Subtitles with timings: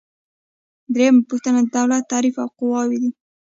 [0.93, 3.11] دریمه پوښتنه د دولت تعریف او قواوې دي.